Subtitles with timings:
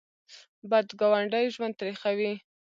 [0.71, 2.33] بد ګاونډی ژوند تریخوي